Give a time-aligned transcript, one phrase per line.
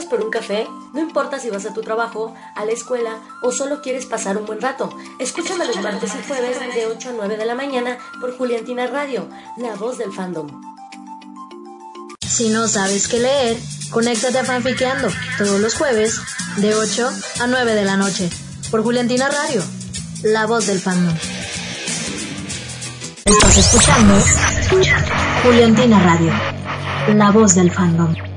[0.00, 0.66] ¿Vamos por un café?
[0.94, 4.46] No importa si vas a tu trabajo, a la escuela o solo quieres pasar un
[4.46, 4.88] buen rato.
[5.18, 9.28] Escúchame los martes y jueves de 8 a 9 de la mañana por Juliantina Radio,
[9.58, 10.48] la voz del fandom.
[12.26, 13.58] Si no sabes qué leer,
[13.90, 16.18] conéctate a Fanfiqueando todos los jueves
[16.56, 17.10] de 8
[17.40, 18.30] a 9 de la noche
[18.70, 19.62] por Juliantina Radio,
[20.22, 21.14] la voz del fandom.
[23.26, 24.14] Estás escuchando
[25.42, 26.32] Juliantina Radio,
[27.14, 28.29] la voz del fandom.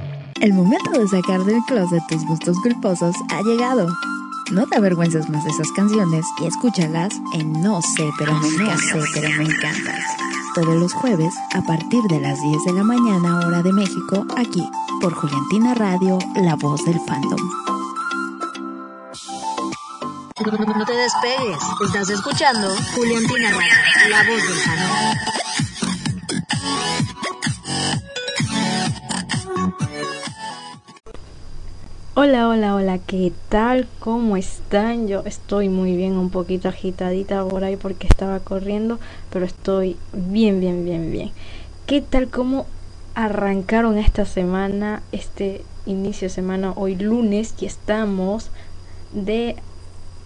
[0.43, 3.87] El momento de sacar del closet tus gustos culposos ha llegado.
[4.51, 8.77] No te avergüences más de esas canciones y escúchalas en No sé, pero me no
[8.77, 9.97] sé, pero me encanta.
[10.53, 14.69] Todos los jueves a partir de las 10 de la mañana hora de México, aquí
[14.99, 17.39] por Juliantina Radio, la voz del fandom.
[20.75, 25.42] No te despegues, estás escuchando Juliantina Radio, la voz del fandom.
[32.15, 33.87] Hola, hola, hola, ¿qué tal?
[33.99, 35.07] ¿Cómo están?
[35.07, 38.99] Yo estoy muy bien, un poquito agitadita por ahí porque estaba corriendo,
[39.31, 41.31] pero estoy bien, bien, bien, bien.
[41.87, 42.29] ¿Qué tal?
[42.29, 42.67] ¿Cómo
[43.15, 48.51] arrancaron esta semana, este inicio de semana, hoy lunes, y estamos
[49.11, 49.55] de...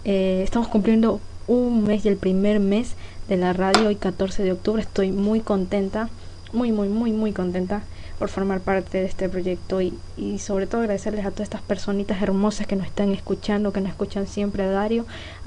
[0.03, 2.95] Eh, estamos cumpliendo un mes y el primer mes
[3.29, 6.09] de la radio, hoy 14 de octubre, estoy muy contenta,
[6.51, 7.83] muy, muy, muy, muy contenta
[8.19, 12.21] por formar parte de este proyecto y, y sobre todo agradecerles a todas estas personitas
[12.21, 15.05] hermosas que nos están escuchando, que nos escuchan siempre a Dario.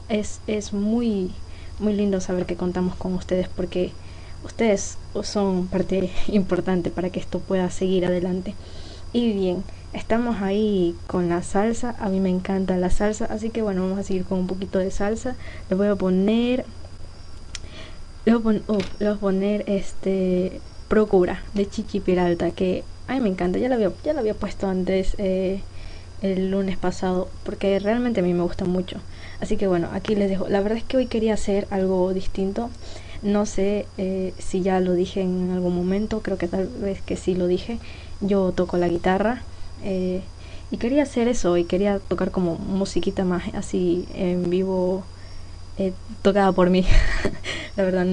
[0.09, 1.33] Es, es muy,
[1.79, 3.93] muy lindo saber que contamos con ustedes porque
[4.45, 8.55] ustedes son parte importante para que esto pueda seguir adelante.
[9.13, 13.63] Y bien, estamos ahí con la salsa, a mí me encanta la salsa, así que
[13.63, 15.35] bueno, vamos a seguir con un poquito de salsa.
[15.69, 16.65] Les voy a poner...
[18.27, 18.63] Les voy
[19.01, 23.77] a, a poner este Procura de Chichi Peralta, que a mí me encanta, ya la
[23.77, 25.61] había, ya la había puesto antes eh,
[26.21, 28.97] el lunes pasado, porque realmente a mí me gusta mucho.
[29.41, 30.49] Así que bueno, aquí les dejo.
[30.49, 32.71] La verdad es que hoy quería hacer algo distinto.
[33.23, 37.15] No sé eh, si ya lo dije en algún momento, creo que tal vez que
[37.17, 37.79] sí lo dije.
[38.21, 39.45] Yo toco la guitarra
[39.85, 40.23] eh,
[40.73, 45.05] y quería hacer eso y quería tocar como musiquita más así en vivo,
[46.23, 46.85] tocada por mí.
[47.77, 48.09] la verdad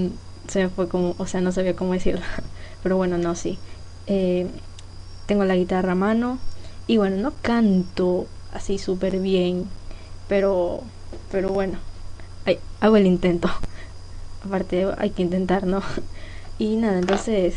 [0.47, 2.21] se me fue como, o sea, no sabía cómo decirlo.
[2.87, 3.59] Pero bueno, no, sí.
[4.07, 4.47] Eh,
[5.25, 6.39] tengo la guitarra a mano.
[6.87, 9.65] Y bueno, no canto así súper bien.
[10.29, 10.83] Pero,
[11.29, 11.79] pero bueno,
[12.79, 13.49] hago el intento.
[14.45, 15.81] Aparte, hay que intentar, ¿no?
[16.59, 17.55] Y nada, entonces,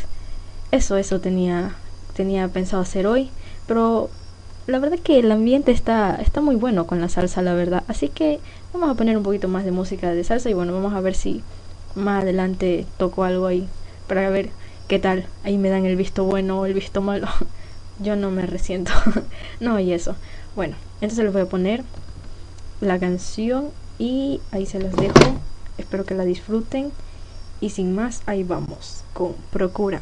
[0.71, 1.75] eso, eso tenía,
[2.13, 3.29] tenía pensado hacer hoy.
[3.67, 4.09] Pero
[4.67, 7.83] la verdad que el ambiente está, está muy bueno con la salsa, la verdad.
[7.87, 8.41] Así que
[8.73, 11.15] vamos a poner un poquito más de música de salsa y bueno, vamos a ver
[11.15, 11.41] si
[11.95, 13.65] más adelante toco algo ahí
[14.09, 14.49] para ver
[14.91, 15.25] ¿Qué tal?
[15.45, 17.29] Ahí me dan el visto bueno o el visto malo.
[17.99, 18.91] Yo no me resiento.
[19.61, 20.17] no, y eso.
[20.53, 21.85] Bueno, entonces les voy a poner
[22.81, 25.39] la canción y ahí se los dejo.
[25.77, 26.91] Espero que la disfruten.
[27.61, 30.01] Y sin más, ahí vamos con Procura.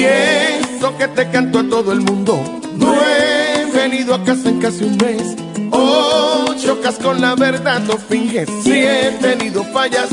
[0.00, 2.42] Y eso que te canto a todo el mundo.
[2.78, 5.36] No he venido a casa en casi un mes.
[5.72, 8.48] Oh, chocas con la verdad, no finges.
[8.64, 10.08] Si he tenido fallas,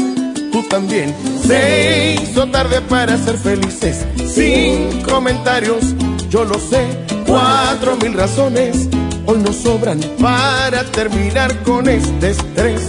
[0.51, 1.15] tú también.
[1.41, 4.06] Se hizo tarde para ser felices.
[4.29, 5.96] Sin comentarios,
[6.29, 6.86] yo lo sé.
[7.25, 8.89] Cuatro mil razones
[9.25, 12.82] hoy nos sobran para terminar con este estrés.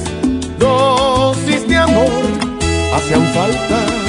[0.59, 2.11] Dosis de amor
[2.93, 4.09] hacían falta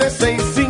[0.00, 0.69] 98765.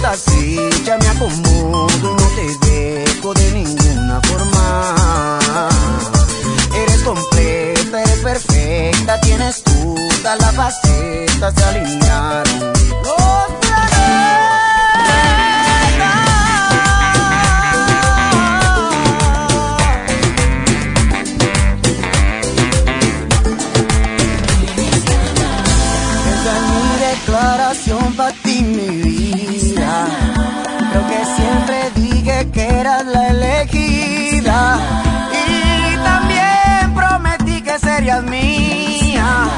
[0.00, 5.38] estás hecha, me acomodo y no te dejo de ninguna forma.
[6.74, 12.60] Eres completa, eres perfecta, tienes todas las facetas, se alinearon.
[12.60, 13.60] Los
[26.32, 29.19] Esta es mi declaración para ti, mi vida.
[30.90, 34.78] Creo que siempre dije que eras la elegida.
[35.32, 39.48] Y también prometí que serías mía.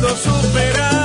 [0.00, 0.97] Podido superar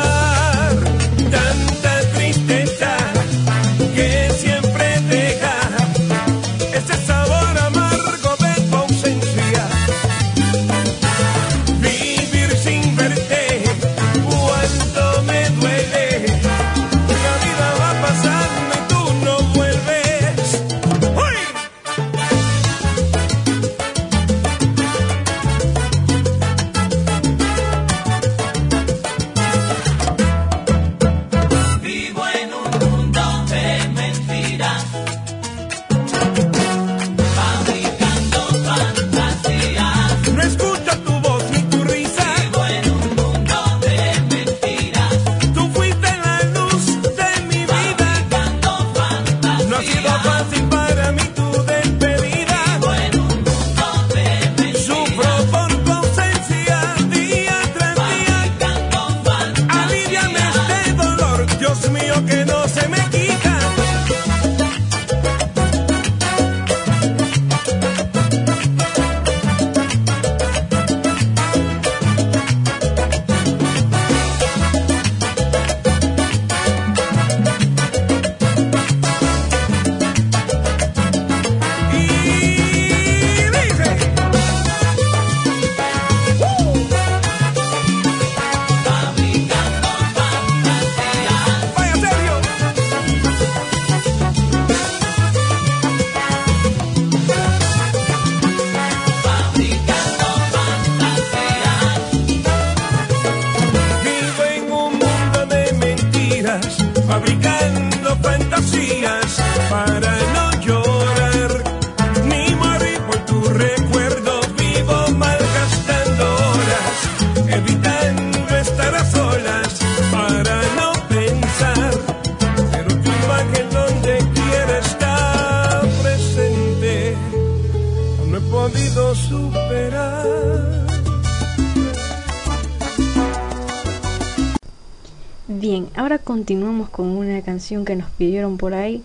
[136.34, 139.04] continuamos con una canción que nos pidieron por ahí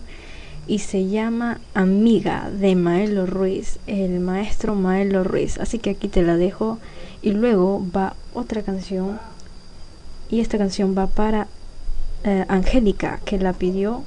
[0.65, 5.59] y se llama Amiga de Maelo Ruiz, el maestro Maelo Ruiz.
[5.59, 6.79] Así que aquí te la dejo
[7.21, 9.19] y luego va otra canción
[10.31, 11.45] y esta canción va para
[12.23, 14.01] eh, Angélica que la pidió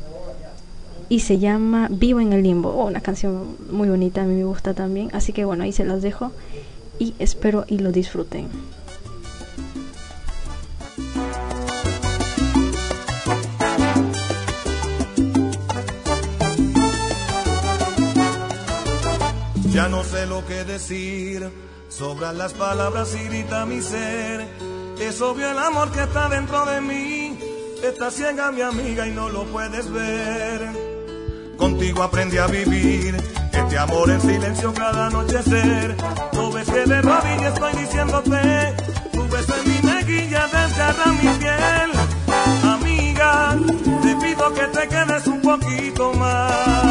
[1.09, 4.45] y se llama Vivo en el Limbo, oh, una canción muy bonita, a mí me
[4.45, 5.11] gusta también.
[5.13, 6.33] Así que bueno, ahí se las dejo
[6.99, 8.49] y espero y lo disfruten.
[22.03, 24.45] Sobran las palabras y grita mi ser.
[24.99, 27.39] Es obvio el amor que está dentro de mí.
[27.81, 30.63] Está ciega mi amiga y no lo puedes ver.
[31.57, 33.17] Contigo aprendí a vivir.
[33.53, 35.97] Este amor en silencio cada anochecer.
[36.33, 38.75] No ves que de rodilla estoy diciéndote.
[39.13, 41.91] Tu beso en mi mejilla desgarra mi piel.
[42.65, 43.57] Amiga,
[44.03, 46.82] te pido que te quedes un poquito más.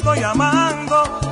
[0.00, 1.29] estoy amando.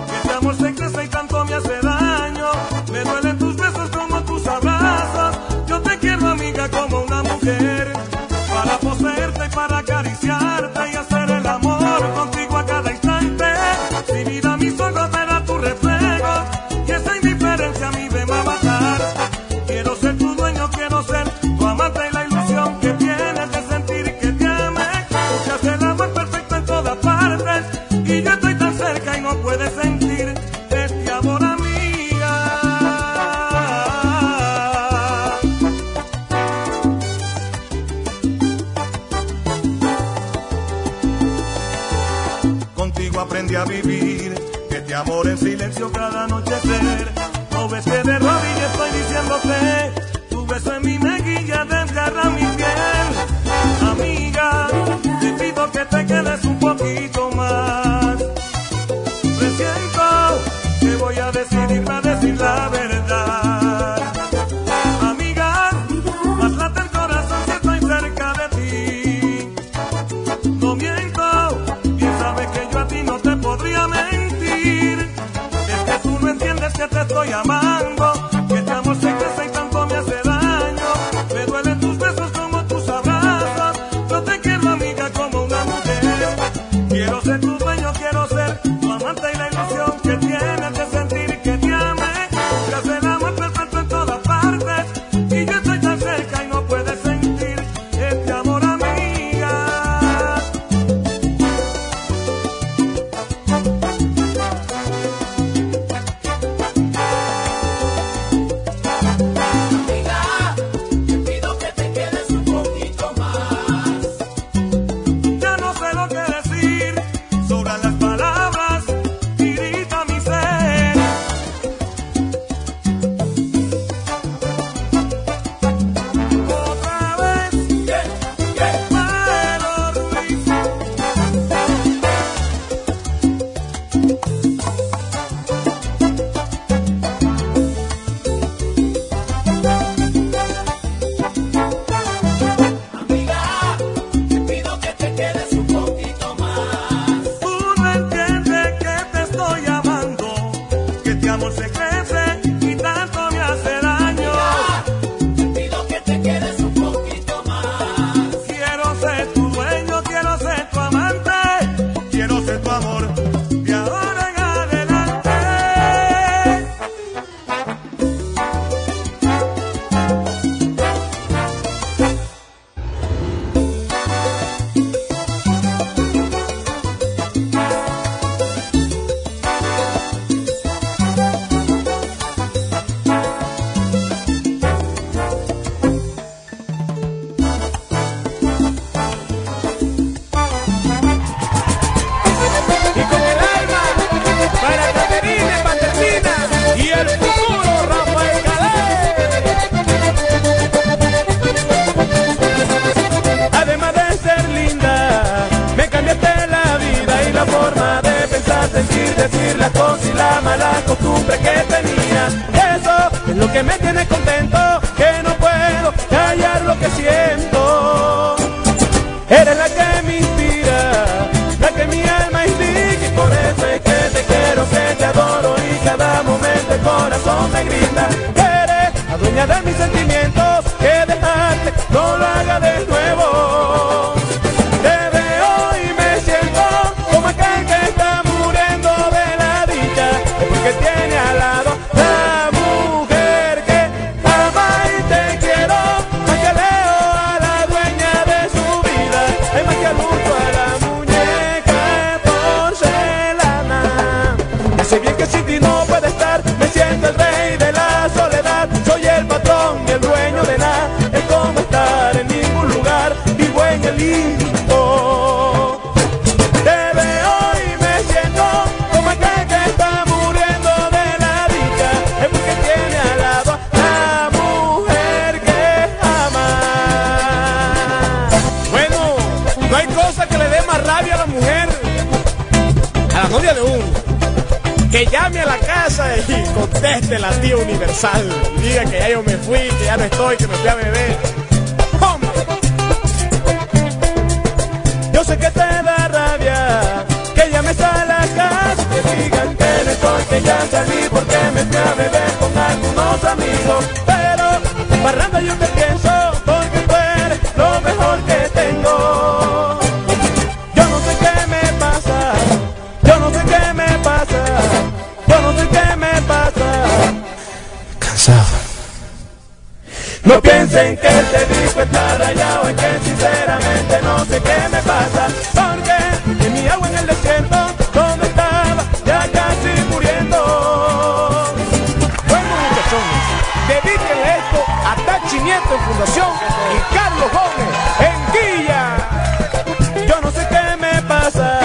[336.01, 340.07] Y Carlos Gómez en Quilla.
[340.07, 341.59] Yo no sé qué me pasa,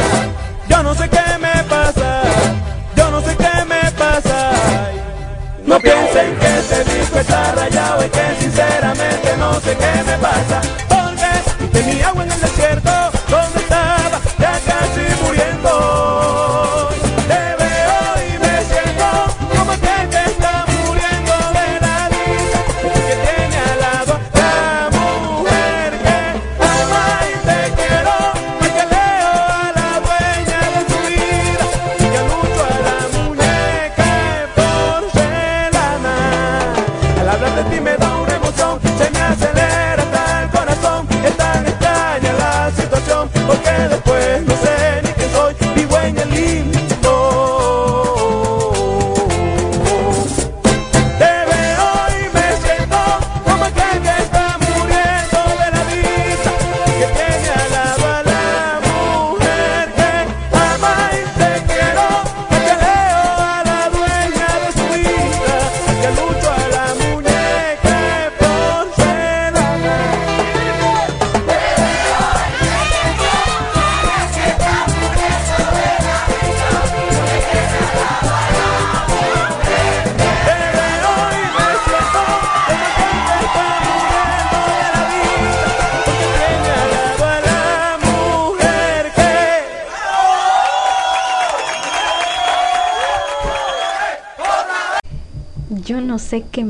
[0.68, 2.24] yo no sé qué me pasa,
[2.96, 4.52] yo no sé qué me pasa.
[5.68, 10.62] No piensen que este disco está rayado y que sinceramente no sé qué me pasa.
[10.90, 12.32] Porque tenía agua en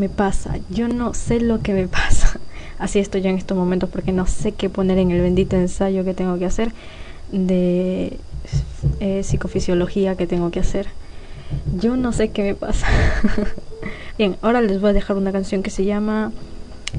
[0.03, 2.37] me pasa, yo no sé lo que me pasa.
[2.77, 6.03] Así estoy yo en estos momentos porque no sé qué poner en el bendito ensayo
[6.03, 6.73] que tengo que hacer
[7.31, 8.17] de
[8.99, 10.87] eh, psicofisiología que tengo que hacer.
[11.79, 12.87] Yo no sé qué me pasa.
[14.17, 16.33] Bien, ahora les voy a dejar una canción que se llama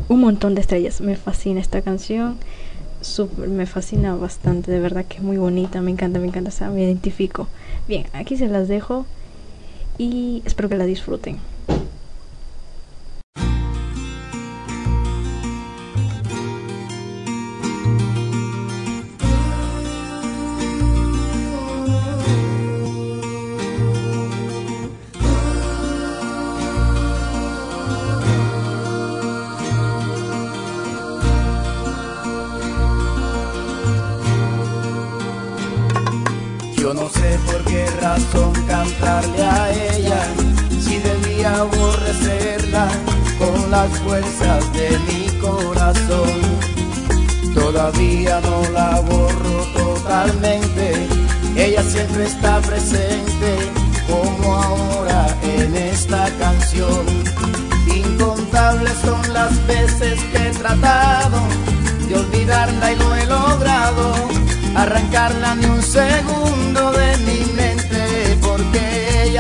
[0.09, 1.02] Un montón de estrellas.
[1.02, 2.38] Me fascina esta canción.
[3.02, 6.84] Super, me fascina bastante, de verdad que es muy bonita, me encanta, me encanta, me
[6.84, 7.48] identifico.
[7.86, 9.05] Bien, aquí se las dejo
[9.98, 11.38] y espero que la disfruten.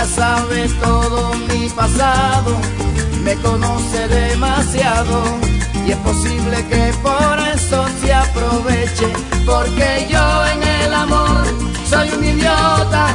[0.04, 2.58] Ella sabe todo mi pasado,
[3.22, 5.22] me conoce demasiado
[5.86, 9.08] y es posible que por eso se aproveche,
[9.46, 11.44] porque yo en el amor
[11.88, 13.06] soy un idiota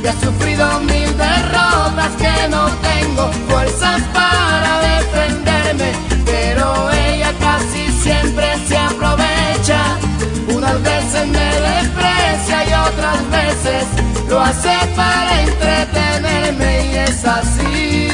[0.00, 5.92] que ha sufrido mil derrotas, que no tengo fuerzas para defenderme,
[6.24, 9.98] pero ella casi siempre se aprovecha,
[10.54, 13.87] unas veces me desprecia y otras veces
[14.28, 18.08] lo hace para entretenerme y es así.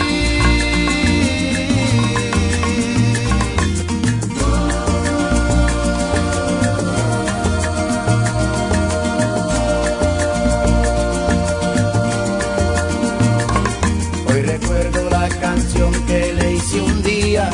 [14.29, 17.51] Hoy recuerdo la canción que le hice un día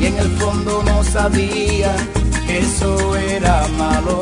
[0.00, 1.94] y en el fondo no sabía
[2.46, 4.21] que eso era malo.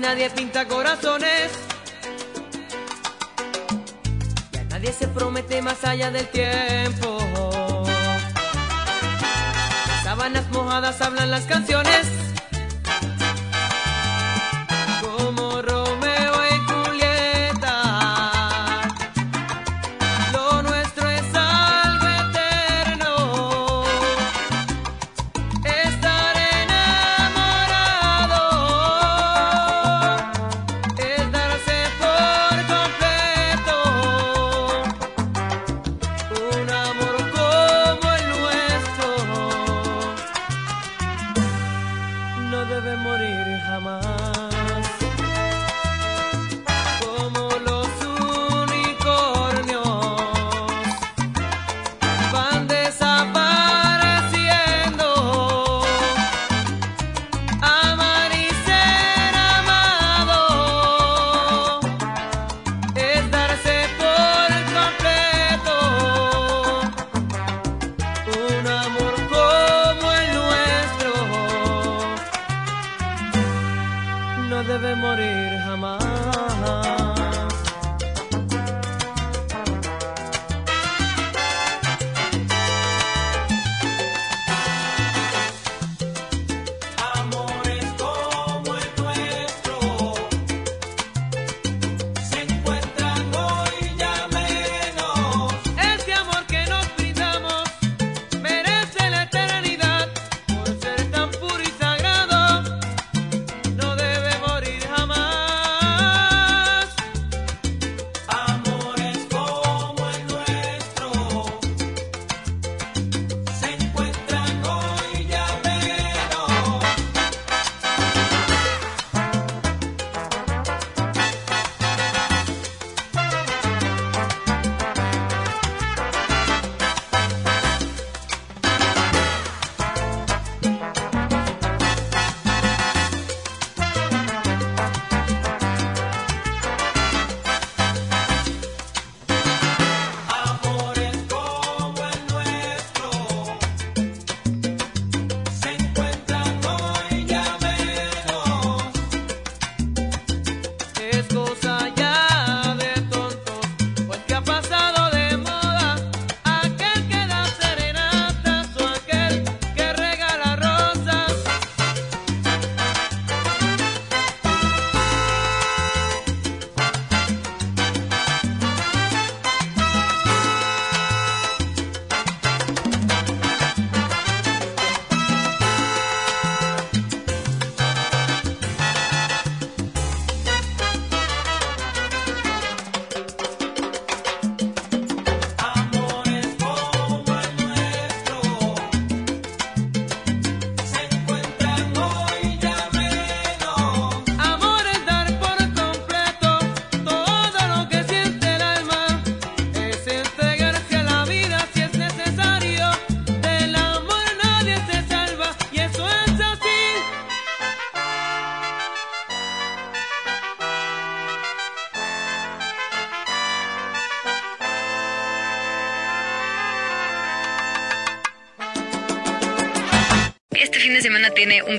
[0.00, 1.50] nadie pinta corazones.
[4.52, 7.18] Y nadie se promete más allá del tiempo.
[9.88, 12.17] Las sábanas mojadas hablan las canciones.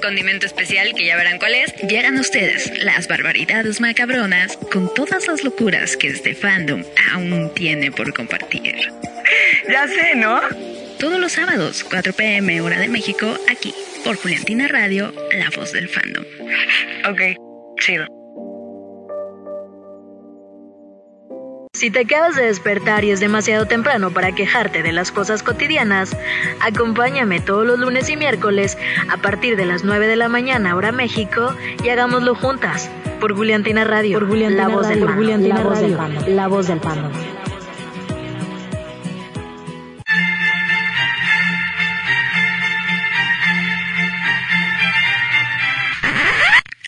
[0.02, 5.44] condimento especial que ya verán cuál es, llegan ustedes las barbaridades macabronas con todas las
[5.44, 8.76] locuras que este fandom aún tiene por compartir.
[9.68, 10.42] Ya sé, ¿no?
[11.00, 13.74] Todos los sábados, 4 pm hora de México, aquí,
[14.04, 16.26] por Juliantina Radio, la voz del fandom.
[17.10, 17.49] Ok.
[21.90, 26.16] Si te acabas de despertar y es demasiado temprano para quejarte de las cosas cotidianas,
[26.60, 28.78] acompáñame todos los lunes y miércoles
[29.10, 33.86] a partir de las 9 de la mañana hora México y hagámoslo juntas por Juliantina
[33.86, 35.16] Radio, Por Juliantina la voz Radio, del por.
[35.16, 37.12] Juliantina la voz del Radio, la voz del fandom.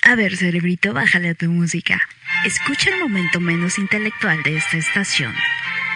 [0.04, 2.02] A ver, cerebrito, bájale a tu música.
[2.46, 5.36] Escucha el momento menos intelectual de esta estación.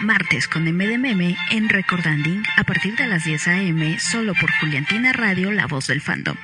[0.00, 3.98] Martes con M de Meme en Recordanding a partir de las 10 a.m.
[3.98, 6.36] solo por Juliantina Radio, la voz del fandom.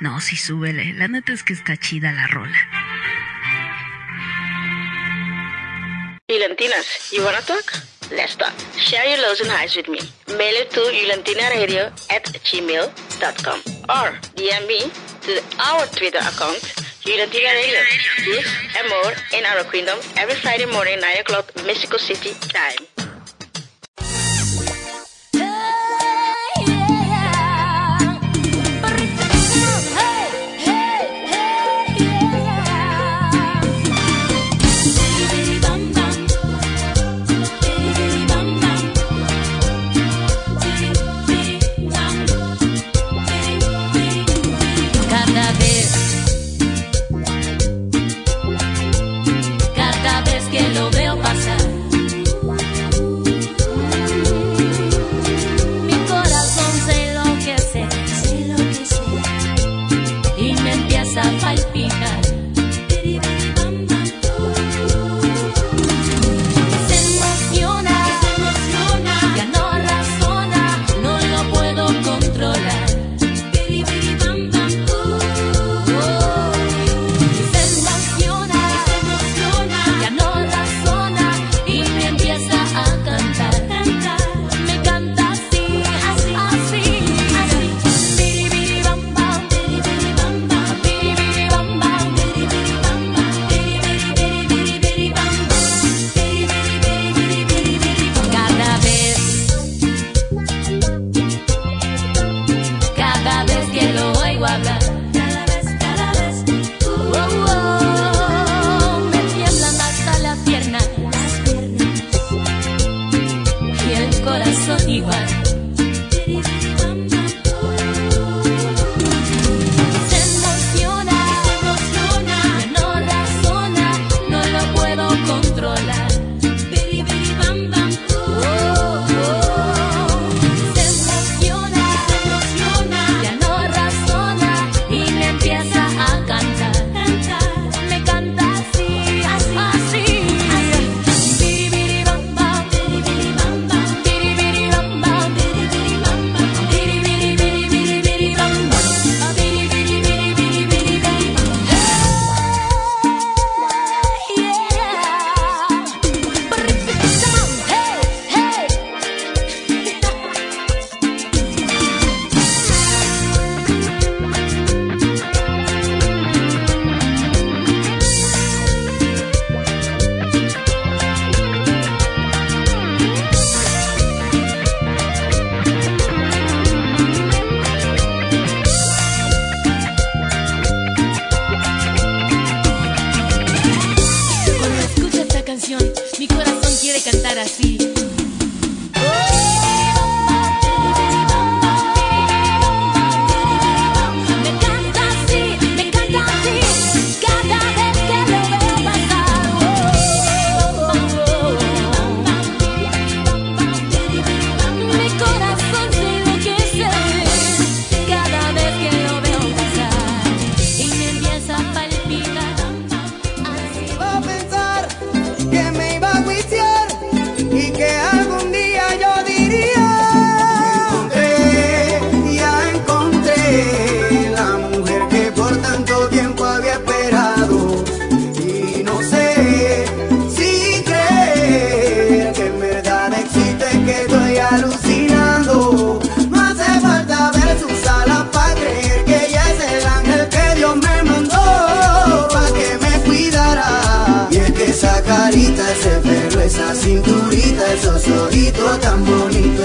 [0.00, 0.92] No, sí, súbele.
[0.92, 2.56] La neta es que está chida la rola.
[6.28, 7.72] Yulantinas, you wanna talk?
[8.12, 8.52] Let's talk.
[8.76, 9.98] Share your lows and highs with me.
[10.36, 13.58] Mail it to yulantinaradio at gmail.com
[13.88, 14.80] or DM me
[15.22, 16.62] to our Twitter account,
[17.08, 17.80] Yulantina Radio.
[18.26, 18.46] This
[18.76, 23.07] and more in our kingdom every Friday morning, 9 o'clock, Mexico City time.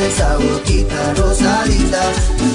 [0.07, 2.01] Esa boquita rosadita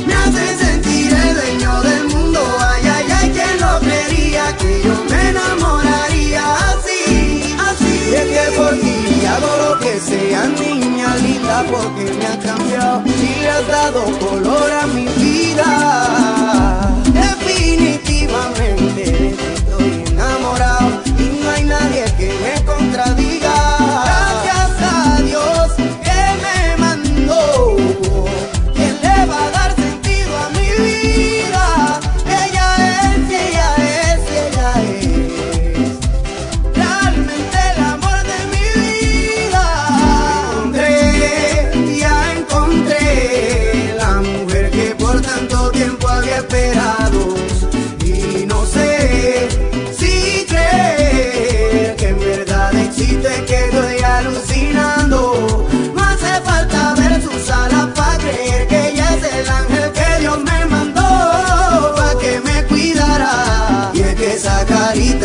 [0.07, 2.41] me hace sentir el dueño del mundo.
[2.61, 8.11] Ay, ay, ay, ¿quién lo creería que yo me enamoraría así, así?
[8.11, 13.03] Y es que por ti hago lo que sea, niña linda, porque me has cambiado
[13.07, 16.38] y has dado color a mi vida.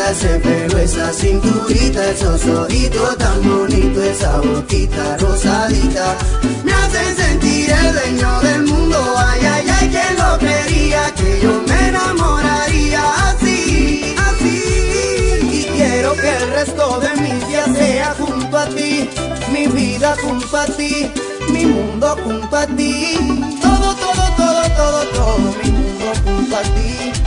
[0.03, 6.17] Carita, ese pelo, esa cinturita, esos ojitos tan bonitos, esa boquita rosadita,
[6.63, 8.97] me hacen sentir el dueño del mundo.
[9.17, 15.39] Ay, ay, ay, ¿quién lo creería que yo me enamoraría así, así?
[15.51, 19.09] Y quiero que el resto de mis días sea junto a ti,
[19.51, 21.11] mi vida junto a ti,
[21.49, 23.17] mi mundo junto a ti.
[23.61, 27.22] Todo, todo, todo, todo, todo, mi mundo junto a ti.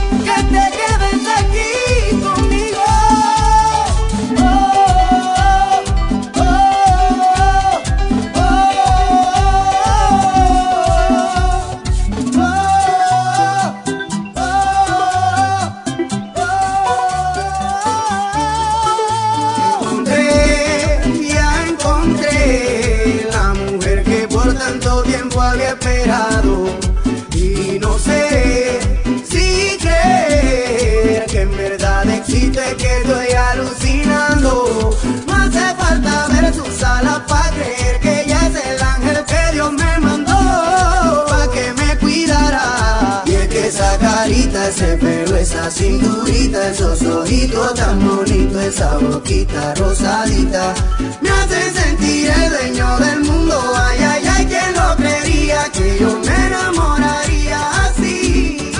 [44.77, 50.75] Ese pelo, esa cinturita, esos ojitos tan bonitos, esa boquita rosadita,
[51.19, 53.59] me hacen sentir el dueño del mundo.
[53.75, 58.71] Ay, ay, ay, ¿quién lo creería que yo me enamoraría así?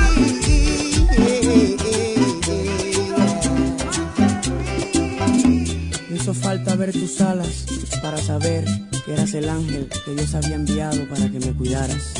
[6.10, 7.66] Me hizo falta ver tus alas
[8.04, 8.66] para saber
[9.04, 12.14] que eras el ángel que Dios había enviado para que me cuidaras.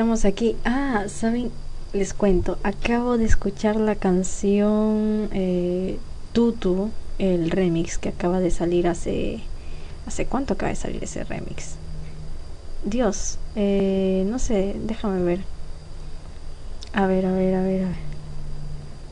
[0.00, 0.56] Estamos aquí.
[0.64, 1.50] Ah, ¿saben?
[1.92, 2.56] Les cuento.
[2.62, 5.98] Acabo de escuchar la canción eh,
[6.32, 6.88] Tutu,
[7.18, 9.40] el remix que acaba de salir hace...
[10.06, 11.74] ¿Hace cuánto acaba de salir ese remix?
[12.82, 15.40] Dios, eh, no sé, déjame ver.
[16.94, 17.96] A ver, a ver, a ver, a ver.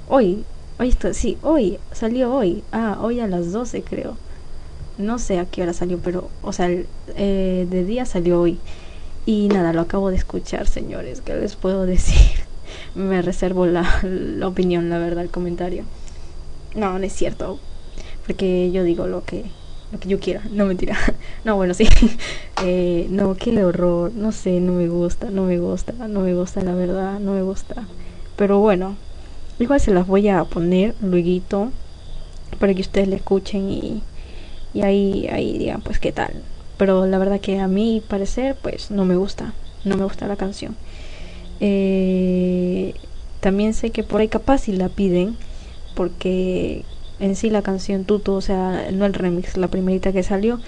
[0.08, 0.42] Hoy,
[0.78, 2.64] hoy esto, sí, hoy, salió hoy.
[2.72, 4.16] Ah, hoy a las 12 creo.
[4.96, 8.58] No sé a qué hora salió, pero, o sea, eh, de día salió hoy.
[9.26, 11.20] Y nada, lo acabo de escuchar, señores.
[11.20, 12.40] ¿Qué les puedo decir?
[12.94, 15.84] Me reservo la, la opinión, la verdad, el comentario.
[16.74, 17.58] No, no es cierto.
[18.26, 19.44] Porque yo digo lo que,
[19.92, 20.42] lo que yo quiera.
[20.50, 20.96] No, mentira.
[21.44, 21.88] No, bueno, sí.
[22.60, 24.12] Eh, no, qué horror.
[24.14, 27.42] No sé, no me gusta, no me gusta, no me gusta, la verdad, no me
[27.42, 27.86] gusta.
[28.36, 28.96] Pero bueno,
[29.60, 31.70] igual se las voy a poner luego
[32.58, 34.02] para que ustedes le escuchen y,
[34.74, 36.32] y ahí, ahí digan pues qué tal.
[36.78, 39.54] Pero la verdad que a mi parecer pues no me gusta,
[39.84, 40.76] no me gusta la canción.
[41.60, 42.94] Eh,
[43.40, 45.36] también sé que por ahí capaz si la piden
[45.94, 46.84] porque
[47.20, 50.60] en sí la canción Tutu, o sea, no el remix, la primerita que salió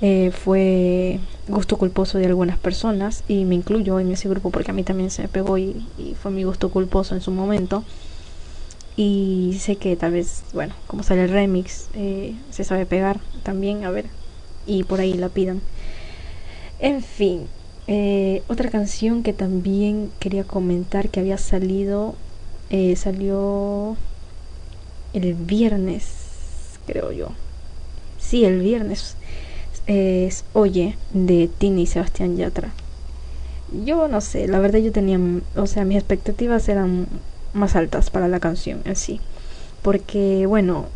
[0.00, 4.74] eh, fue gusto culposo de algunas personas y me incluyo en ese grupo porque a
[4.74, 7.84] mí también se me pegó y, y fue mi gusto culposo en su momento
[8.96, 13.84] y sé que tal vez, bueno, como sale el remix, eh, se sabe pegar también,
[13.84, 14.06] a ver,
[14.68, 15.60] y por ahí la pidan.
[16.78, 17.48] En fin,
[17.88, 22.14] eh, otra canción que también quería comentar que había salido,
[22.70, 23.96] eh, salió
[25.14, 26.04] el viernes,
[26.86, 27.30] creo yo.
[28.18, 29.16] Sí, el viernes
[29.86, 32.70] es Oye de Tini y Sebastián Yatra.
[33.84, 35.18] Yo no sé, la verdad yo tenía,
[35.56, 37.06] o sea, mis expectativas eran
[37.54, 39.20] más altas para la canción en sí.
[39.82, 40.86] Porque, bueno,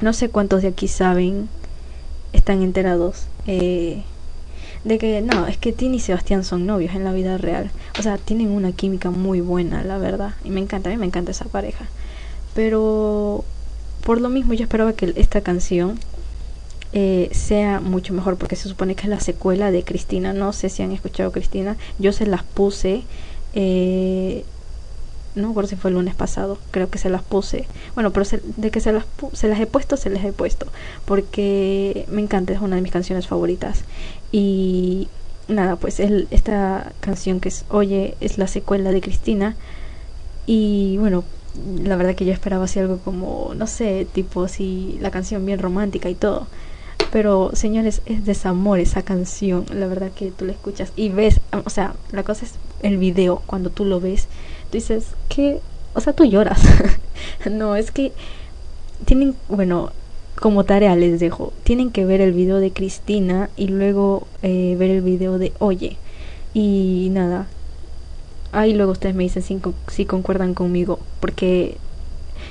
[0.00, 1.48] no sé cuántos de aquí saben,
[2.32, 4.02] están enterados eh,
[4.84, 7.70] de que, no, es que Tini y Sebastián son novios en la vida real.
[7.98, 10.34] O sea, tienen una química muy buena, la verdad.
[10.44, 11.86] Y me encanta, a mí me encanta esa pareja.
[12.54, 13.44] Pero
[14.04, 15.98] por lo mismo yo esperaba que esta canción
[16.92, 20.32] eh, sea mucho mejor porque se supone que es la secuela de Cristina.
[20.32, 21.76] No sé si han escuchado Cristina.
[21.98, 23.02] Yo se las puse.
[23.54, 24.44] Eh,
[25.34, 26.58] no me acuerdo si fue el lunes pasado.
[26.70, 27.66] Creo que se las puse.
[27.94, 30.66] Bueno, pero se- de que se las, se las he puesto, se las he puesto.
[31.04, 33.84] Porque me encanta, es una de mis canciones favoritas.
[34.32, 35.08] Y
[35.48, 39.56] nada, pues esta canción que es Oye es la secuela de Cristina.
[40.46, 41.24] Y bueno,
[41.82, 45.58] la verdad que yo esperaba así algo como, no sé, tipo así, la canción bien
[45.58, 46.46] romántica y todo.
[47.12, 49.64] Pero, señores, es desamor esa canción.
[49.72, 52.52] La verdad que tú la escuchas y ves, o sea, la cosa es
[52.82, 54.28] el video, cuando tú lo ves,
[54.70, 55.60] dices que,
[55.94, 56.60] o sea, tú lloras.
[57.50, 58.12] no, es que
[59.04, 59.92] tienen, bueno,
[60.40, 64.90] como tarea les dejo, tienen que ver el video de Cristina y luego eh, ver
[64.90, 65.96] el video de Oye.
[66.54, 67.46] Y nada,
[68.52, 71.76] ahí luego ustedes me dicen si, si concuerdan conmigo, porque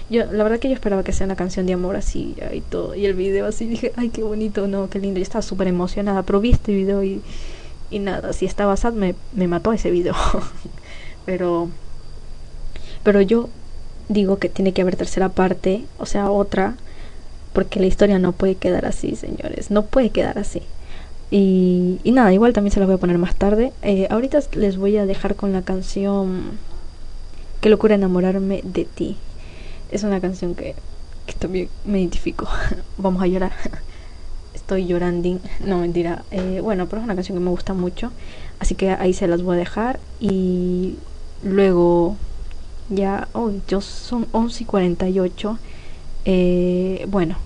[0.10, 2.96] yo, la verdad que yo esperaba que sea una canción de amor así y todo,
[2.96, 6.24] y el video así, dije, ay, qué bonito, no, qué lindo, yo estaba súper emocionada,
[6.24, 7.22] pero vi este video y,
[7.90, 10.16] y nada, si estaba sad me, me mató ese video,
[11.26, 11.70] pero,
[13.04, 13.50] pero yo
[14.08, 16.76] digo que tiene que haber tercera parte, o sea, otra,
[17.54, 20.62] porque la historia no puede quedar así, señores, no puede quedar así.
[21.32, 23.72] Y, y nada, igual también se las voy a poner más tarde.
[23.84, 26.58] Eh, ahorita les voy a dejar con la canción
[27.62, 29.18] Qué locura enamorarme de ti.
[29.92, 30.76] Es una canción que,
[31.26, 32.48] que también me identifico.
[32.98, 33.52] Vamos a llorar.
[34.54, 35.40] Estoy llorando.
[35.66, 36.24] No, mentira.
[36.32, 38.14] Eh, bueno, pero es una canción que me gusta mucho.
[38.60, 40.00] Así que ahí se las voy a dejar.
[40.22, 40.96] Y
[41.44, 42.16] luego
[42.90, 43.28] ya...
[43.34, 45.60] Oh, yo son 11 y 48.
[46.26, 47.38] Eh, bueno,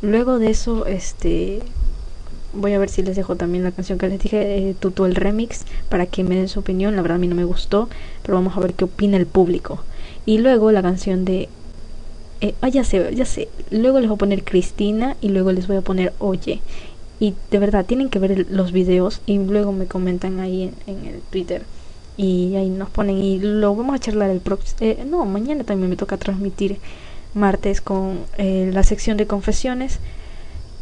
[0.00, 1.62] luego de eso, este
[2.54, 5.14] voy a ver si les dejo también la canción que les dije, eh, Tutu el
[5.14, 6.96] remix, para que me den su opinión.
[6.96, 7.88] La verdad a mí no me gustó,
[8.22, 9.82] pero vamos a ver qué opina el público.
[10.26, 11.48] Y luego la canción de...
[12.40, 13.48] Eh, ah, ya sé, ya sé.
[13.70, 16.60] Luego les voy a poner Cristina y luego les voy a poner Oye.
[17.20, 21.20] Y de verdad, tienen que ver los videos y luego me comentan ahí en el
[21.30, 21.62] Twitter.
[22.22, 24.76] Y ahí nos ponen y lo vamos a charlar el próximo...
[24.80, 26.78] Eh, no, mañana también me toca transmitir
[27.34, 29.98] martes con eh, la sección de confesiones.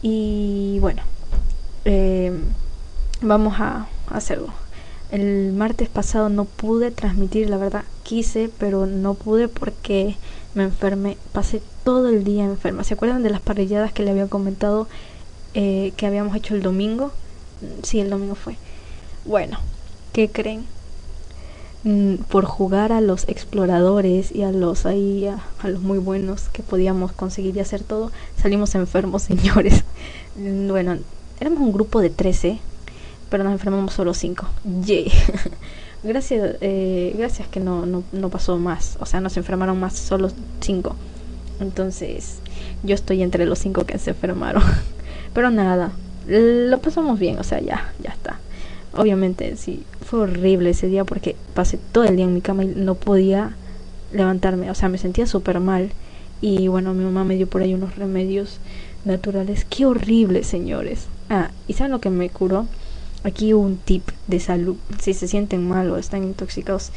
[0.03, 1.03] Y bueno,
[1.87, 2.31] eh,
[3.23, 4.49] vamos a hacerlo.
[5.11, 10.17] El martes pasado no pude transmitir, la verdad quise, pero no pude porque
[10.55, 11.17] me enfermé.
[11.33, 12.85] Pasé todo el día enferma.
[12.85, 14.89] ¿Se acuerdan de las parrilladas que le había comentado
[15.55, 17.13] eh, que habíamos hecho el domingo?
[17.83, 18.57] Sí, el domingo fue.
[19.25, 19.59] Bueno,
[20.13, 20.65] ¿qué creen?
[21.83, 26.63] Mm, por jugar a los exploradores y a los ahí a, los muy buenos que
[26.63, 29.85] podíamos conseguir y hacer todo salimos enfermos señores.
[30.37, 30.99] Mm, bueno
[31.41, 32.59] éramos un grupo de 13
[33.31, 34.47] pero nos enfermamos solo 5
[34.85, 35.11] yay.
[36.03, 38.99] Gracias eh, gracias que no, no, no pasó más.
[39.01, 40.95] O sea nos enfermaron más solo 5
[41.61, 42.41] entonces
[42.83, 44.63] yo estoy entre los 5 que se enfermaron.
[45.33, 45.93] Pero nada
[46.27, 48.39] lo pasamos bien o sea ya ya está.
[48.93, 52.69] Obviamente sí fue horrible ese día porque pasé todo el día en mi cama y
[52.69, 53.57] no podía
[54.13, 55.91] levantarme o sea me sentía súper mal.
[56.43, 58.59] Y bueno mi mamá me dio por ahí unos remedios
[59.05, 59.65] naturales.
[59.69, 62.67] Qué horrible señores ah y saben lo que me curó
[63.25, 64.77] aquí un tip de salud.
[65.01, 66.91] Si se sienten mal o están intoxicados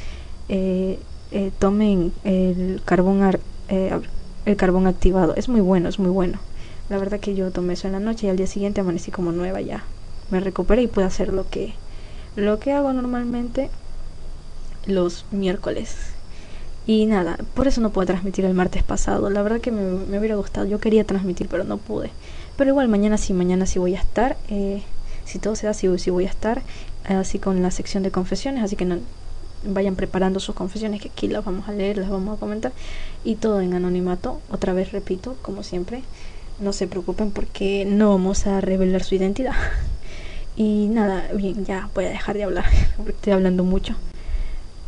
[0.49, 0.97] eh,
[1.31, 3.39] eh, tomen el carbón ar-
[3.69, 3.91] eh,
[4.45, 5.35] el carbón activado.
[5.35, 6.39] Es muy bueno es muy bueno.
[6.89, 9.31] La verdad que yo tomé eso en la noche y al día siguiente amanecí como
[9.31, 9.83] nueva ya.
[10.31, 11.73] Me recuperé y pude hacer lo que
[12.35, 13.69] lo que hago normalmente
[14.85, 15.95] los miércoles.
[16.85, 19.29] Y nada por eso no pude transmitir el martes pasado.
[19.29, 22.11] La verdad que me, hubiera gustado yo quería transmitir pero no pude.
[22.57, 24.83] Pero igual mañana sí mañana sí voy a estar eh,
[25.25, 26.61] si todo se da sí, sí voy a estar
[27.05, 28.97] así con la sección de confesiones así que no
[29.65, 32.73] vayan preparando sus confesiones que aquí las vamos a leer las vamos a comentar.
[33.23, 36.03] Y todo en anonimato otra vez repito como siempre
[36.59, 39.53] no se preocupen porque no vamos a revelar su identidad
[40.55, 42.65] y nada, bien, ya voy a dejar de hablar
[42.97, 43.95] porque estoy hablando mucho.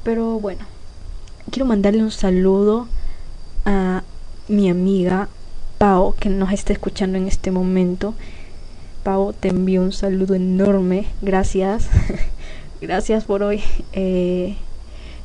[0.03, 0.65] Pero bueno,
[1.51, 2.87] quiero mandarle un saludo
[3.65, 4.03] a
[4.47, 5.27] mi amiga
[5.77, 8.13] Pau que nos está escuchando en este momento.
[9.03, 11.07] Pau, te envío un saludo enorme.
[11.21, 11.89] Gracias.
[12.81, 13.63] Gracias por hoy.
[13.93, 14.55] Eh,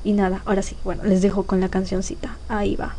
[0.03, 2.37] y nada, ahora sí, bueno, les dejo con la cancioncita.
[2.49, 2.97] Ahí va.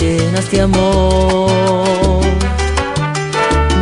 [0.00, 2.22] llenas de amor.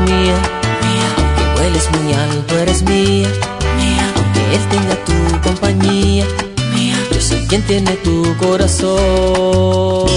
[0.04, 0.36] Mía,
[0.84, 3.28] mía, aunque vueles muy alto, eres mía.
[3.76, 6.26] Mía, aunque él tenga tu compañía.
[6.74, 10.13] Mía, yo soy quien tiene tu corazón.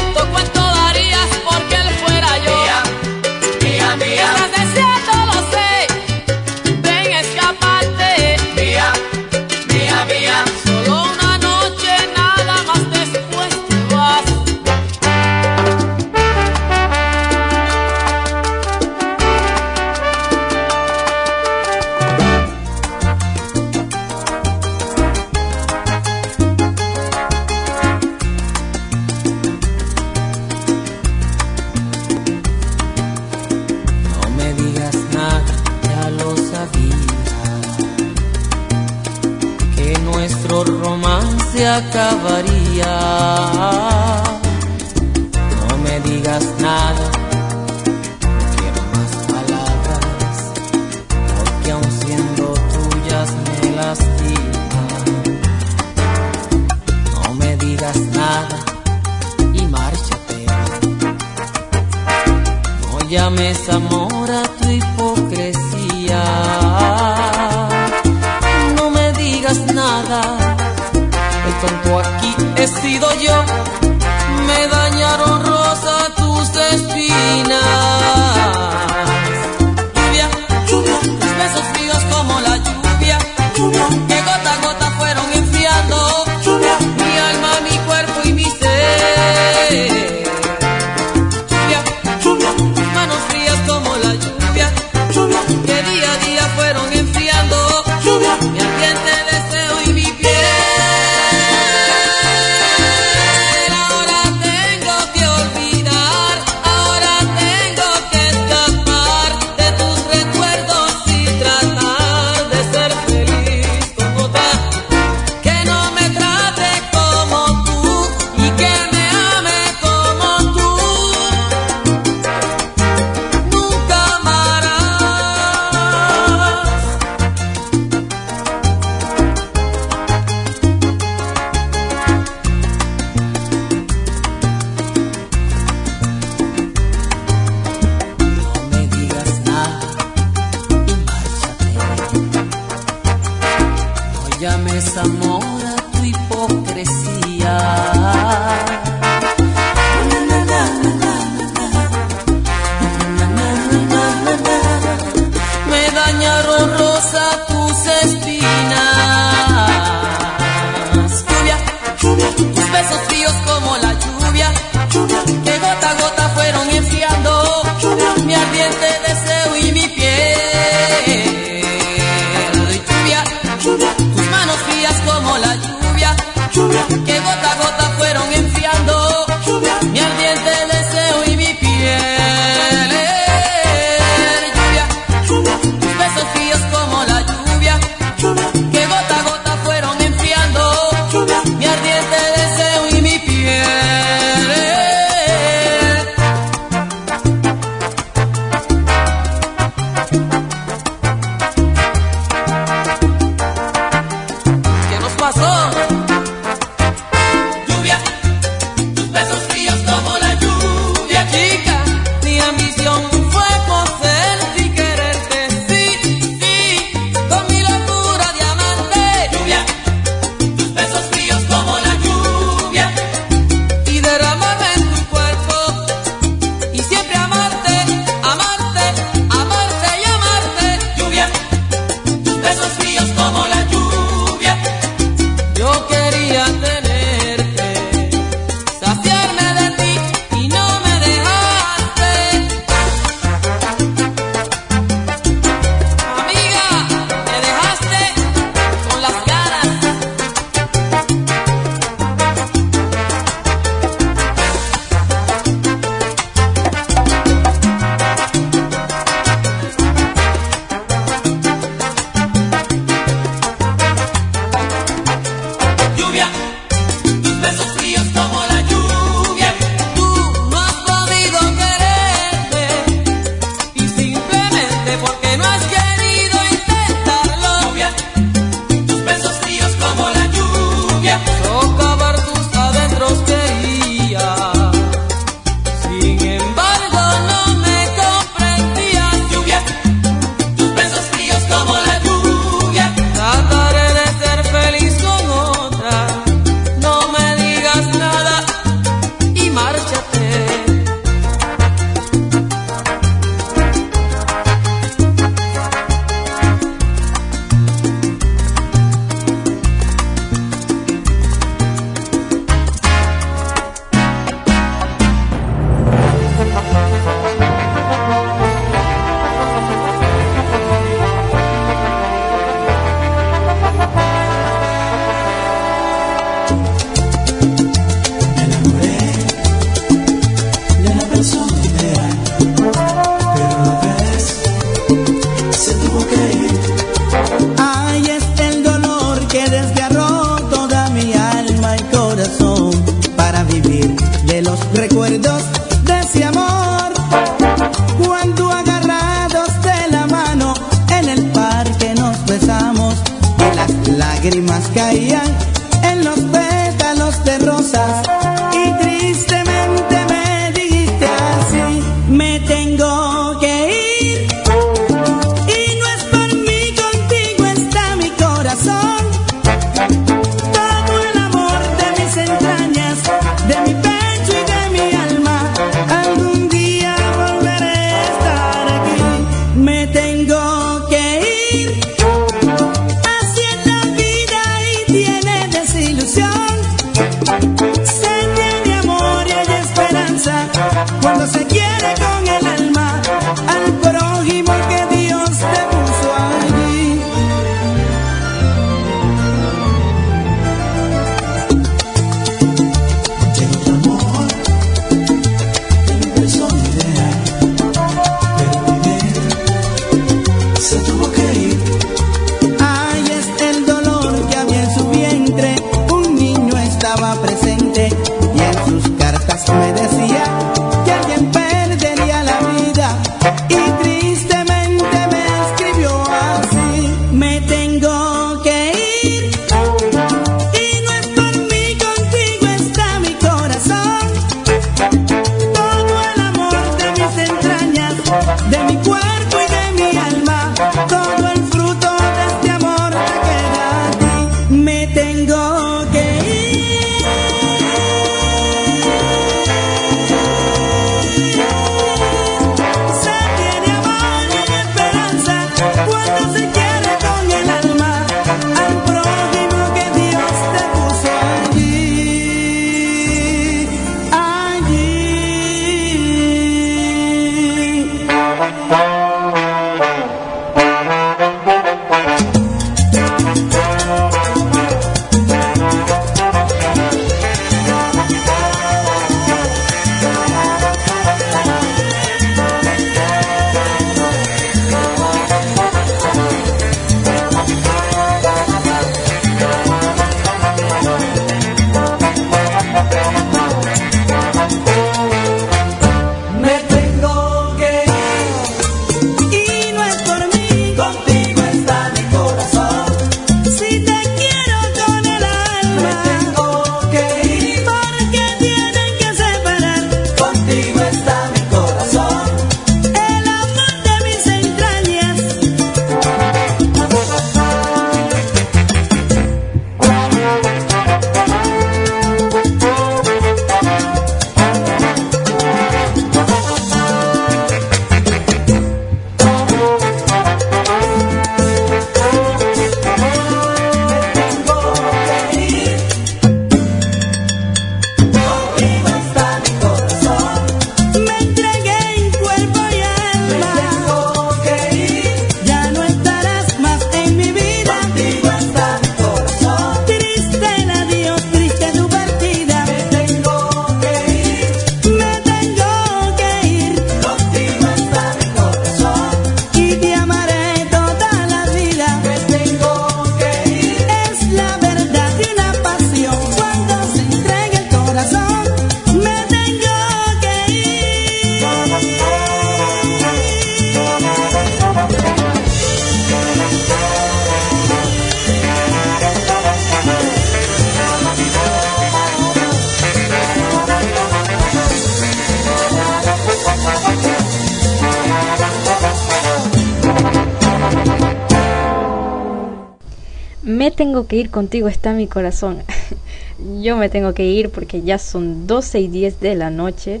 [594.18, 595.62] Ir contigo, está mi corazón.
[596.62, 600.00] Yo me tengo que ir porque ya son 12 y 10 de la noche.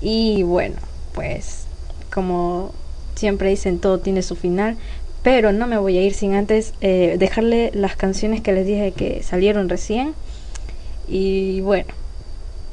[0.00, 0.76] Y bueno,
[1.14, 1.64] pues
[2.12, 2.72] como
[3.14, 4.76] siempre dicen, todo tiene su final.
[5.22, 8.92] Pero no me voy a ir sin antes eh, dejarle las canciones que les dije
[8.92, 10.14] que salieron recién.
[11.08, 11.92] Y bueno,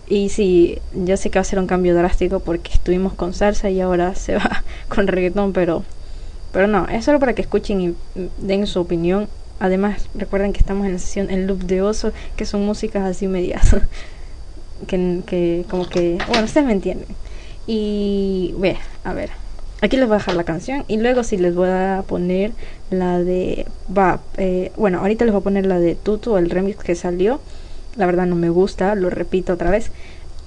[0.07, 3.69] y sí, yo sé que va a ser un cambio drástico porque estuvimos con salsa
[3.69, 5.83] y ahora se va con reggaetón, pero,
[6.51, 7.95] pero no, es solo para que escuchen y mm,
[8.39, 9.27] den su opinión.
[9.59, 13.27] Además, recuerden que estamos en la sesión en loop de oso, que son músicas así
[13.27, 13.75] medias.
[14.87, 17.07] que, que como que, bueno, ustedes me entienden.
[17.67, 19.31] Y, ve, a ver,
[19.81, 22.51] aquí les voy a dejar la canción y luego sí les voy a poner
[22.89, 23.65] la de,
[23.95, 27.39] va, eh, bueno, ahorita les voy a poner la de Tutu, el remix que salió.
[27.95, 29.91] La verdad no me gusta, lo repito otra vez.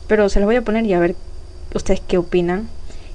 [0.07, 1.17] pero se las voy a poner y a ver
[1.75, 2.69] ustedes qué opinan.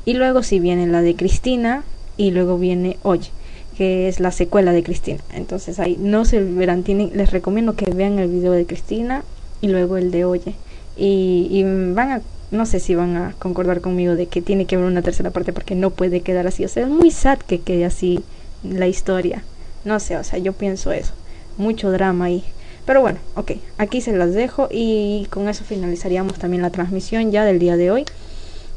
[0.06, 1.84] Y luego si viene la de Cristina
[2.18, 3.30] y luego viene Oye,
[3.74, 5.20] que es la secuela de Cristina.
[5.34, 9.24] Entonces ahí no se verán, tienen, les recomiendo que vean el video de Cristina
[9.62, 10.56] y luego el de Oye.
[10.96, 11.64] Y, y
[11.94, 12.22] van a,
[12.52, 15.54] no sé si van a concordar conmigo de que tiene que haber una tercera parte
[15.54, 16.64] porque no puede quedar así.
[16.66, 18.24] O sea, es muy sad que quede así
[18.64, 19.44] la historia.
[19.86, 21.14] No sé, o sea, yo pienso eso.
[21.58, 22.44] Mucho drama ahí.
[22.86, 27.46] Pero bueno, ok, aquí se las dejo y con eso finalizaríamos también la transmisión ya
[27.46, 28.06] del día de hoy.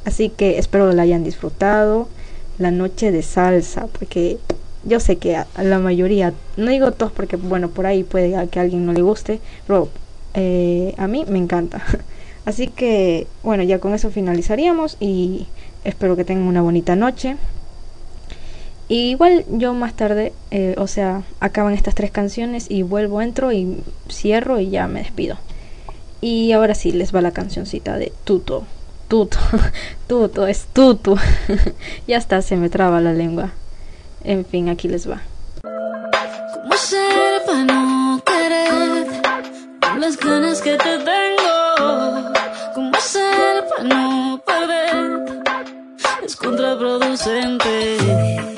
[0.05, 2.09] Así que espero la hayan disfrutado.
[2.59, 4.39] La noche de salsa, porque
[4.87, 8.59] yo sé que a, la mayoría, no digo todos porque bueno, por ahí puede que
[8.59, 9.89] a alguien no le guste, pero
[10.35, 11.83] eh, a mí me encanta.
[12.45, 15.47] Así que bueno, ya con eso finalizaríamos y
[15.85, 17.37] espero que tengan una bonita noche.
[18.89, 23.51] Y igual yo más tarde, eh, o sea, acaban estas tres canciones y vuelvo, entro
[23.51, 25.39] y cierro y ya me despido.
[26.21, 28.65] Y ahora sí, les va la cancioncita de Tuto.
[29.09, 29.39] Tuto,
[30.07, 31.17] Tuto, es Tutu.
[32.07, 33.53] ya está, se me traba la lengua.
[34.29, 35.23] En fin, aquí les va.
[35.63, 39.07] ¿Cómo ser para no querer
[39.81, 42.33] con las ganas que te tengo?
[42.75, 45.45] ¿Cómo ser para no perder?
[46.25, 48.56] Es contraproducente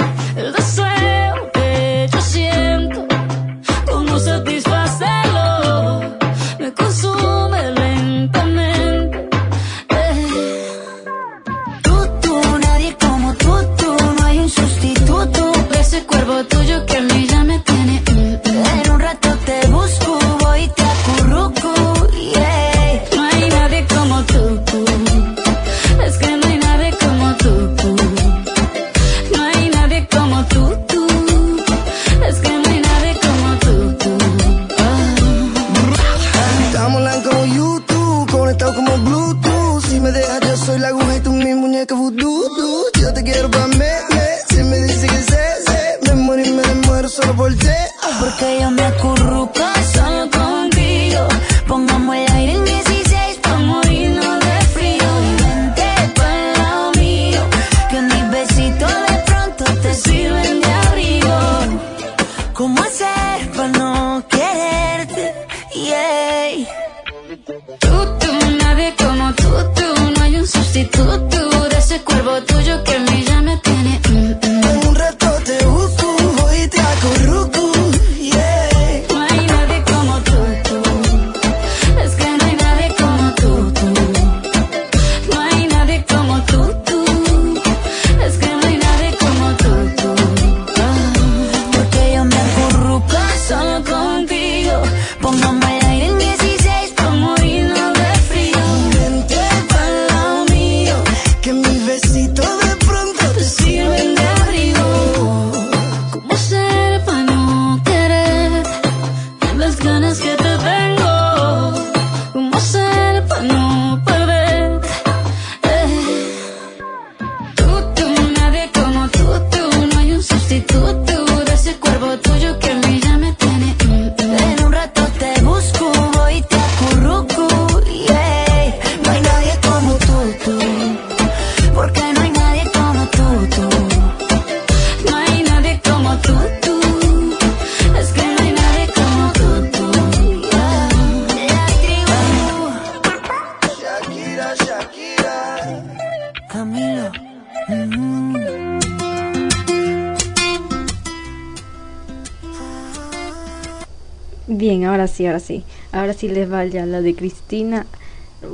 [156.19, 156.27] sí.
[156.27, 157.87] Ahora sí les va ya la de Cristina.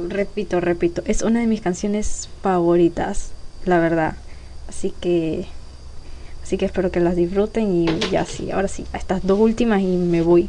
[0.09, 3.31] Repito, repito, es una de mis canciones favoritas,
[3.65, 4.15] la verdad.
[4.69, 5.47] Así que
[6.43, 9.82] así que espero que las disfruten y ya sí, ahora sí, a estas dos últimas
[9.82, 10.49] y me voy.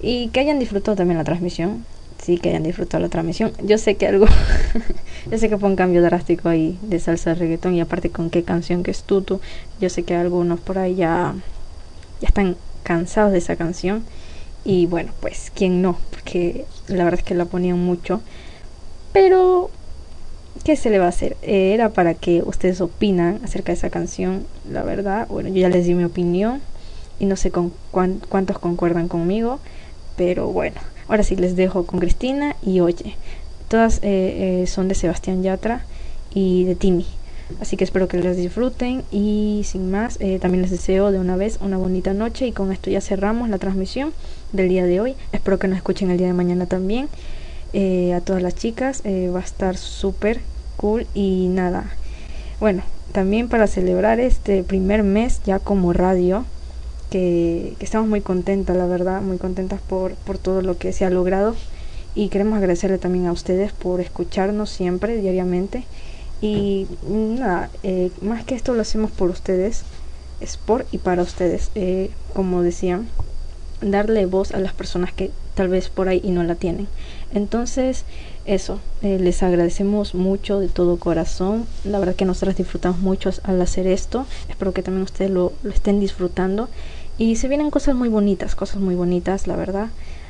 [0.00, 1.84] Y que hayan disfrutado también la transmisión.
[2.22, 3.52] Sí, que hayan disfrutado la transmisión.
[3.62, 4.26] Yo sé que algo
[5.30, 8.30] yo sé que fue un cambio drástico ahí de salsa de reggaetón y aparte con
[8.30, 9.40] qué canción que es Tutu.
[9.80, 11.34] Yo sé que algunos por ahí ya
[12.20, 14.04] ya están cansados de esa canción
[14.64, 18.20] y bueno, pues quién no, porque la verdad es que la ponían mucho.
[19.12, 19.70] Pero,
[20.64, 21.36] ¿qué se le va a hacer?
[21.42, 25.26] Era para que ustedes opinan acerca de esa canción, la verdad.
[25.28, 26.60] Bueno, yo ya les di mi opinión
[27.20, 29.60] y no sé con cuán- cuántos concuerdan conmigo,
[30.16, 30.76] pero bueno,
[31.08, 33.14] ahora sí les dejo con Cristina y Oye.
[33.68, 35.80] Todas eh, eh, son de Sebastián Yatra
[36.34, 37.06] y de Timmy.
[37.60, 41.36] Así que espero que las disfruten y sin más, eh, también les deseo de una
[41.36, 44.12] vez una bonita noche y con esto ya cerramos la transmisión
[44.54, 45.14] del día de hoy.
[45.32, 47.08] Espero que nos escuchen el día de mañana también.
[47.72, 49.02] eh, a todas las chicas.
[49.04, 50.40] eh, va a estar súper
[50.76, 51.90] cool y nada.
[52.60, 52.82] Bueno,
[53.12, 56.44] también para celebrar este primer mes ya como radio,
[57.10, 61.10] que, estamos muy contentas, la verdad, muy contentas por, por todo lo que se ha
[61.10, 61.56] logrado.
[62.14, 65.84] Y queremos agradecerle también a ustedes por escucharnos siempre, diariamente.
[66.40, 69.82] Y nada, eh, más que esto lo hacemos por ustedes,
[70.40, 71.70] es por y para ustedes.
[72.34, 73.08] Como decían,
[73.90, 76.88] darle voz a las personas que tal vez por ahí y no la tienen.
[77.32, 78.04] Entonces,
[78.46, 81.66] eso, eh, les agradecemos mucho de todo corazón.
[81.84, 84.26] La verdad que nosotras disfrutamos mucho al hacer esto.
[84.48, 86.68] Espero que también ustedes lo, estén disfrutando.
[87.18, 89.88] Y se vienen cosas muy bonitas, cosas muy bonitas, la verdad.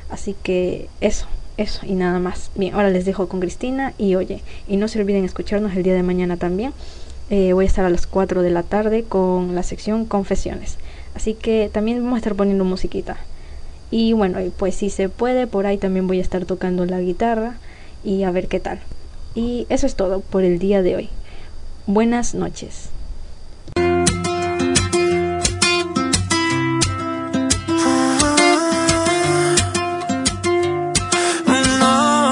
[0.09, 1.27] Así que eso,
[1.57, 2.51] eso y nada más.
[2.55, 5.93] Bien, ahora les dejo con Cristina y oye, y no se olviden escucharnos el día
[5.93, 6.73] de mañana también.
[7.31, 10.77] Eh, voy a estar a las 4 de la tarde con la sección Confesiones.
[11.15, 13.17] Así que también vamos a estar poniendo musiquita.
[13.91, 17.55] Y bueno, pues si se puede, por ahí también voy a estar tocando la guitarra
[18.03, 18.79] y a ver qué tal.
[19.35, 21.09] Y eso es todo por el día de hoy.
[21.87, 22.89] Buenas noches.
[31.79, 32.31] No.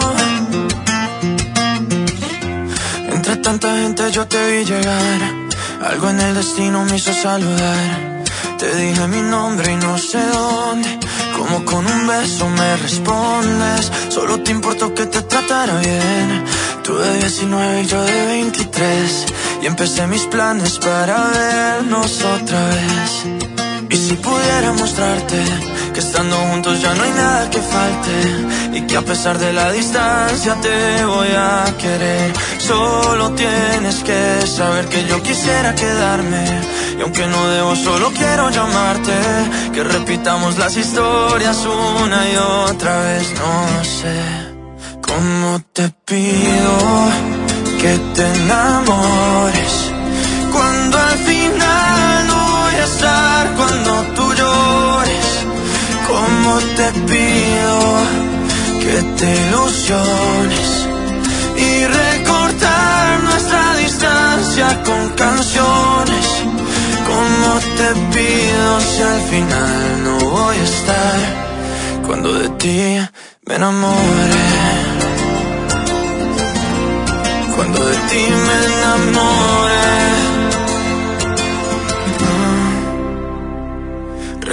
[3.11, 5.21] Entre tanta gente yo te vi llegar.
[5.81, 8.23] Algo en el destino me hizo saludar.
[8.57, 11.02] Te dije mi nombre y no sé dónde.
[11.43, 13.91] Como con un beso me respondes.
[14.07, 16.45] Solo te importó que te tratara bien.
[16.83, 19.25] Tú de 19 y yo de 23.
[19.61, 23.42] Y empecé mis planes para vernos otra vez.
[24.05, 25.41] Si pudiera mostrarte
[25.93, 29.71] que estando juntos ya no hay nada que falte y que a pesar de la
[29.71, 32.34] distancia te voy a querer.
[32.57, 36.43] Solo tienes que saber que yo quisiera quedarme
[36.99, 39.13] y aunque no debo solo quiero llamarte
[39.73, 43.34] que repitamos las historias una y otra vez.
[43.35, 44.17] No sé
[45.01, 46.73] cómo te pido
[47.80, 49.32] que te enamores
[56.53, 57.80] Te pido
[58.80, 60.88] que te ilusiones
[61.57, 66.25] y recortar nuestra distancia con canciones.
[67.07, 71.19] Como te pido si al final no voy a estar
[72.05, 72.99] cuando de ti
[73.45, 74.43] me enamore.
[77.55, 80.42] Cuando de ti me enamore.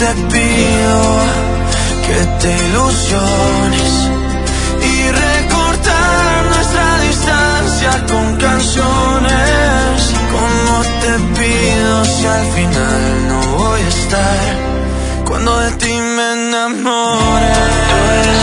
[0.00, 1.00] te pido
[2.06, 3.92] que te ilusiones
[4.80, 9.96] Y recortar nuestra distancia con canciones
[10.34, 14.72] Como te pido si al final no voy a estar
[15.32, 18.41] cuando de ti me enamore.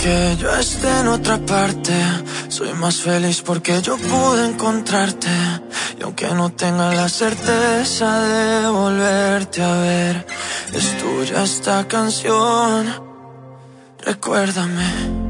[0.00, 1.92] Aunque yo esté en otra parte,
[2.48, 5.28] soy más feliz porque yo pude encontrarte.
[5.98, 10.26] Y aunque no tenga la certeza de volverte a ver,
[10.72, 12.86] es tuya esta canción.
[13.98, 15.29] Recuérdame.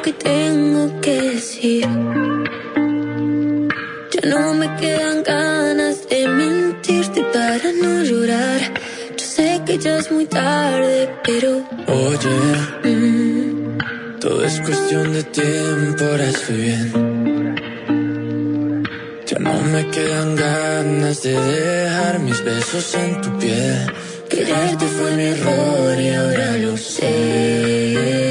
[0.00, 1.86] Lo que tengo que decir.
[4.12, 8.60] Ya no me quedan ganas de mentirte para no llorar.
[9.16, 11.50] Yo sé que ya es muy tarde, pero
[11.86, 12.38] Oye,
[14.20, 17.54] todo es cuestión de tiempo, ahora estoy bien.
[19.26, 23.92] Ya no me quedan ganas de dejar mis besos en tu piel.
[24.30, 28.30] Quererte fue mi error y ahora lo sé.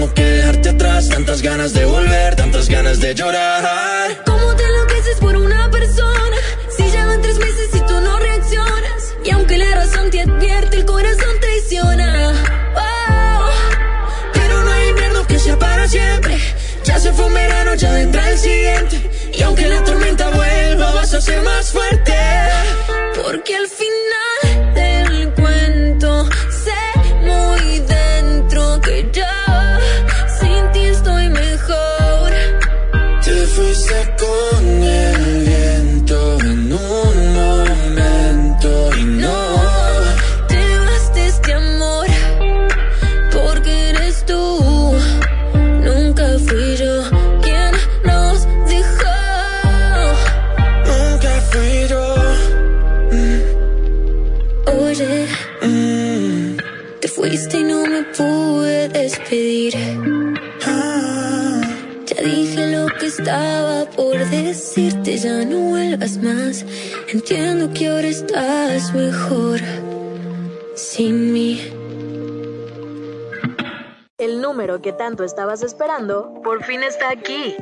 [0.00, 1.08] tengo que dejarte atrás.
[1.10, 4.22] Tantas ganas de volver, tantas ganas de llorar.
[4.24, 6.36] ¿Cómo te enloqueces por una persona?
[6.74, 9.14] Si ya van tres meses y tú no reaccionas.
[9.24, 12.32] Y aunque la razón te advierte, el corazón traiciona.
[12.76, 13.50] Oh,
[14.32, 16.38] Pero no hay invierno que sea para siempre.
[16.82, 19.10] Ya se fue un verano, ya vendrá el siguiente.
[19.34, 22.14] Y aunque la tormenta vuelva, vas a ser más fuerte.
[67.20, 69.60] Entiendo que ahora estás mejor
[70.74, 71.60] sin mí.
[74.16, 77.54] El número que tanto estabas esperando por fin está aquí.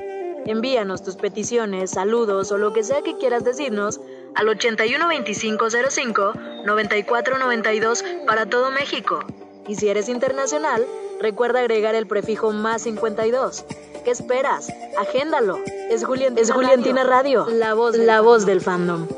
[0.46, 4.00] Envíanos tus peticiones, saludos o lo que sea que quieras decirnos
[4.36, 9.18] al 812505 9492 para todo México.
[9.66, 10.86] Y si eres internacional,
[11.20, 13.64] recuerda agregar el prefijo más 52.
[14.04, 14.72] ¿Qué esperas?
[14.96, 15.58] Agéndalo.
[15.90, 19.08] Es, Julián, es Juliantina Radio, la voz, la voz del fandom.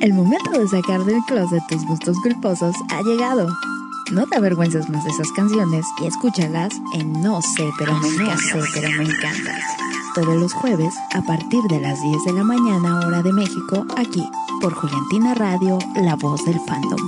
[0.00, 3.48] El momento de sacar del closet tus gustos culposos ha llegado.
[4.12, 8.36] No te avergüences más de esas canciones y escúchalas en No sé, pero me encanta.
[8.36, 9.58] sé, pero me encanta.
[10.14, 14.22] Todos los jueves a partir de las 10 de la mañana hora de México, aquí
[14.60, 17.00] por Juliantina Radio, la voz del fandom.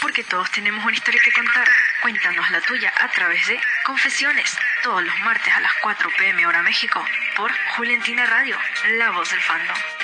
[0.00, 1.68] Porque todos tenemos una historia que contar.
[2.04, 6.62] Cuéntanos la tuya a través de Confesiones, todos los martes a las 4 pm hora
[6.62, 7.02] México,
[7.34, 8.58] por Juliantina Radio,
[8.98, 10.03] la voz del fandom.